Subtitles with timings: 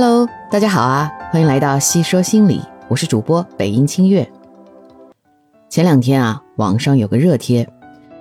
[0.00, 4.30] Hello，大家好啊，欢迎来到细说心理，我是主播北音清月。
[5.68, 7.68] 前两天啊，网上有个热帖，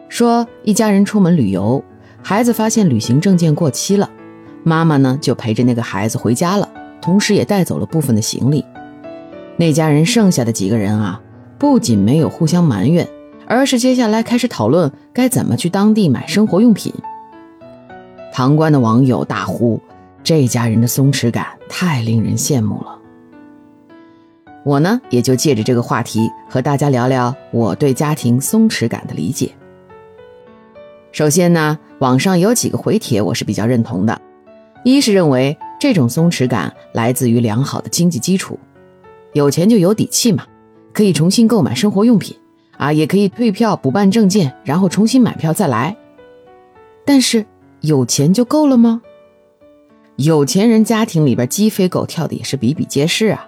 [0.10, 1.84] 说一家人出门旅游，
[2.24, 4.10] 孩子发现旅行证件过期了，
[4.64, 6.68] 妈妈呢就陪着那个孩子回家了，
[7.00, 8.66] 同时也带走了部分的行李。
[9.56, 11.22] 那家人剩下的几个人啊，
[11.60, 13.08] 不仅没有互相埋怨，
[13.46, 16.92] 而是接下来开始讨论该怎么去当地买生活用品。
[18.34, 19.80] 旁观的网友大呼
[20.28, 23.00] ：“这家人的松弛感太令人羡慕了。”
[24.66, 29.50] 我呢，也就借着这个话题和大家聊聊我对家庭松弛感的理解。
[31.14, 34.22] 首先呢，网上有几个回帖我是比较认同的，
[34.84, 38.60] 一是认为这种松弛感来自于良好的经济基础，
[39.32, 40.46] 有钱就有底气嘛，
[40.92, 42.36] 可以重新购买生活用品
[42.76, 45.96] 啊，也可以退票补办证件，然后重新买票再来。
[47.06, 47.46] 但是
[47.80, 49.02] 有钱就够了吗？
[50.18, 53.48] 有钱人家庭里边鸡飞狗跳的也是比比皆是啊。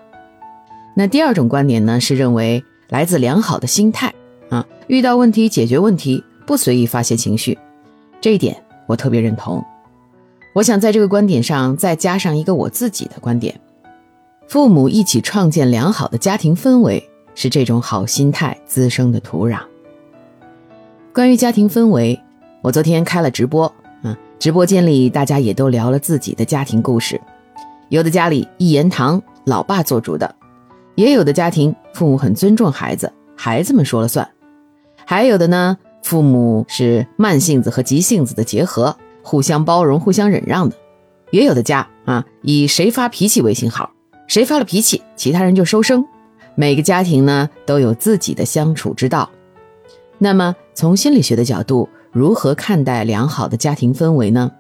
[0.96, 4.14] 那第二种观点呢，是认为来自良好的心态
[4.50, 7.58] 啊，遇到问题解决问题，不随意发泄情绪，
[8.22, 9.64] 这一点我特别认同。
[10.54, 13.60] 我想在这个观点上再加上一个我自己的观点：
[14.48, 19.60] 父母一起创建良好的家庭氛围，是这种好心态滋生的土壤。
[21.12, 22.20] 关于家庭氛围，
[22.62, 23.74] 我昨天开了直播，
[24.40, 27.20] 直播间里大家也都聊了自己的家庭故事，
[27.90, 30.34] 有的家里一言堂，老爸做主的。
[30.96, 34.26] 也有的家庭，父母很尊重孩子，孩子们说了算；
[35.06, 40.76] 还有的呢，父母是慢性子和急性子的结合，互相包容、互相忍让的。
[41.32, 43.92] 也有的家啊，以谁发脾气为信号，
[44.26, 46.06] 谁发了脾气，其他人就收声。
[46.56, 49.30] 每个家庭呢，都有自己的相处之道。
[50.18, 54.52] 那么，从心理学的角度，如何看待良好的家庭氛围呢？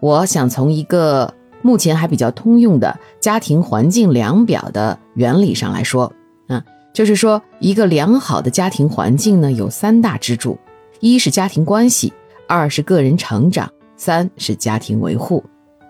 [0.00, 1.34] 我想从一个。
[1.66, 6.12] 目前还比较通用的家庭环境量表的原理上来说，
[6.46, 6.62] 啊，
[6.92, 10.58] 就是说一个良好的家庭环境呢，有三大支柱：
[11.00, 12.12] 一是家庭关系，
[12.46, 15.42] 二是个人成长，三是家庭维护。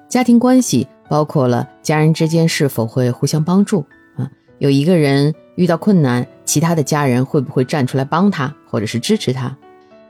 [0.09, 3.85] 家庭关系包括了家人之间是否会互相帮助
[4.17, 9.59] 啊，有一个人遇到困难，其他的家人会不会站出来帮他，或者是支持他？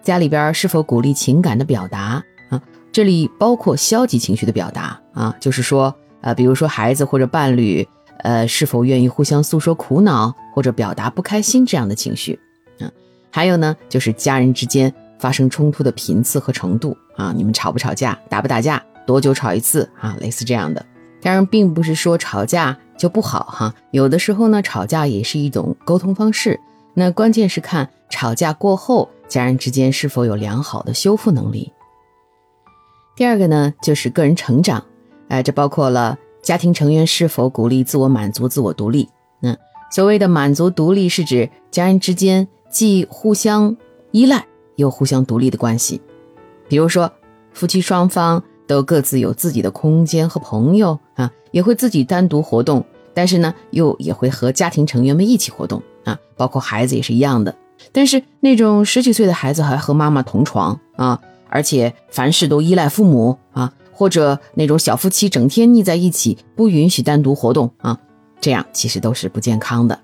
[0.05, 2.63] 家里边是否鼓励情感的表达啊？
[2.93, 7.89] 这里包括消极情绪的表达啊，就是说，呃，比如说孩子或者伴侣，
[8.19, 12.39] 呃，是否愿意互相诉说苦恼或者表达不开心这样的情绪，
[12.79, 12.87] 啊，
[13.33, 20.85] 还有呢，就是家人之间发生冲突的频次和程度啊，你们吵不吵架，打不打架，多久吵一次啊，类似这样的。
[21.23, 26.61] 当然，并不是说吵架就不好哈，有的时候呢，吵架也是一种沟通方式。
[26.93, 31.73] 那关键是看吵架过后，家人之间是否有良好的修复能力。
[33.17, 34.85] 第二个呢，就是个人成长，
[35.29, 39.09] 哎，这包括了家庭成员是否鼓励自我满足、自我独立。
[39.43, 39.57] 嗯，
[39.91, 43.77] 所谓的满足独立，是指家人之间既互相
[44.11, 44.45] 依赖
[44.77, 46.01] 又互相独立的关系。
[46.69, 47.13] 比如说，
[47.53, 52.85] 夫妻双方都各自有自己的空间和朋友啊，也会自己单独活动，
[53.15, 57.55] 但是呢，又也会和家庭成员们一起活动啊，包括孩子也是一样的。
[57.93, 61.21] 但是那种十几岁的孩子还和妈妈同床啊。
[61.51, 67.97] 而且凡事都依赖父母啊，或者那种小夫妻整天腻在一起，不允许单独活动啊，
[68.41, 69.97] 这样其实都是不健康的。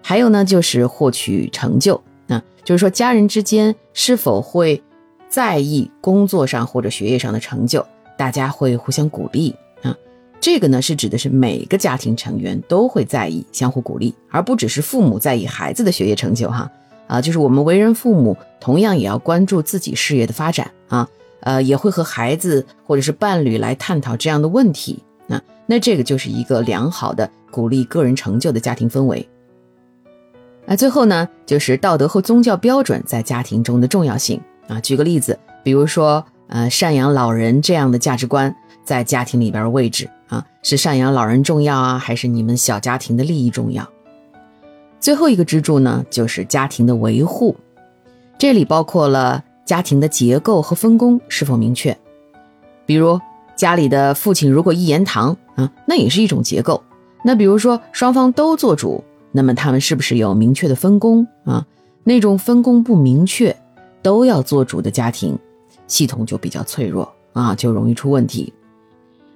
[0.00, 4.80] 还有呢，就是获取成就啊，就是说家人之间是否会
[5.28, 7.84] 在意工作上或者学业上的成就，
[8.16, 9.52] 大家会互相鼓励
[9.82, 9.96] 啊。
[10.40, 16.70] 这个呢是指的是每个家庭成员都会在意，相互鼓励，而不只是父母在意孩子的学业成就哈。
[17.06, 21.08] 啊就是我们为人父母，同样也要关注自己事业的发展啊，
[21.40, 25.02] 呃，也会和孩子或者是伴侣来探讨这样的问题。
[25.26, 29.28] 那那这个就是一个良好的鼓励个人成就的家庭氛围。
[30.66, 34.80] 那最后呢，就是道德和宗教标准在家庭中的重要性啊。
[34.80, 43.86] 举个例子，比如说，呃，赡养老人这样的价值观在家庭里边位置啊，是赡养老人重要啊，还是你们小家庭的利益重要？
[45.04, 47.54] 最后一个支柱呢，就是家庭的维护，
[48.38, 51.94] 这里包括了家庭的结构和分工是否明确。
[52.86, 53.20] 比如
[53.54, 56.82] 家里的父亲如果一言堂啊，那也是一种结构。
[57.22, 61.66] 那比如说双方都做主，那么他们是不是有明确的分工啊？
[62.02, 63.54] 那种分工不明确，
[64.00, 65.38] 都要做主的家庭，
[65.86, 68.50] 系统就比较脆弱啊，就容易出问题。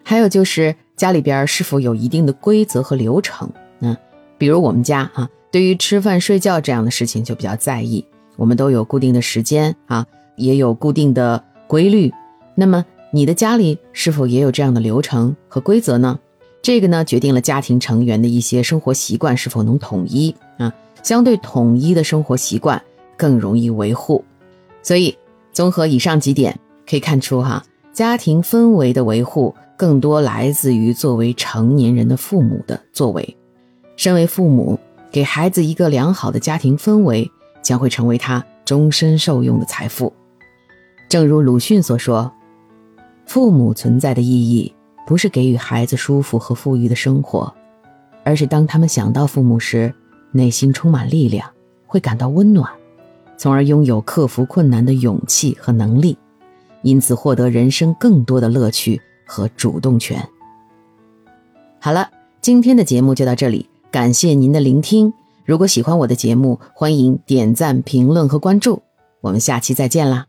[0.03, 3.51] 还有就是家里边是否有一定的规则和流程
[3.81, 3.95] 嗯，
[4.39, 5.29] 比如我们家啊。
[5.51, 8.05] 对于吃饭、睡觉这样的事情就比较在意，
[8.37, 10.07] 我们都有固定的时间啊，
[10.37, 12.13] 也有固定的规律。
[12.55, 16.19] 那么你的家里是否也有这样的流程和规则呢？
[16.61, 20.73] 这个呢，决定了家庭成员的一些生活习惯是否能统一啊。
[21.03, 22.83] 相对统一的生活习惯
[23.17, 24.23] 更容易维护。
[24.83, 25.17] 所以，
[25.53, 33.37] 综合以上几点，可以看出哈，家庭氛围的维护更多来自于作为成年人的父母的作为。
[33.97, 34.79] 身为父母，
[35.11, 37.31] 给孩子一个良好的家庭氛围，
[37.63, 40.13] 将会成为他终身受用的财富。
[41.09, 42.33] 正如鲁迅所说
[43.27, 44.75] ：“父母存在的意义。”
[45.07, 47.51] 不是给予孩子舒服和富裕的生活，
[48.25, 49.91] 而是当他们想到父母时，
[50.33, 51.51] 内心充满力量，
[51.87, 52.71] 会感到温暖，
[53.39, 56.19] 从而拥有克服困难的勇气和能力，
[56.83, 60.23] 因此获得人生更多的乐趣和主动权。
[61.81, 62.11] 好了，
[62.43, 65.13] 今天的节目就到这里，感谢您的聆听。
[65.45, 68.83] 如果喜欢我的节目，欢迎点赞、评论和关注。
[69.23, 70.28] 我们下期再见啦！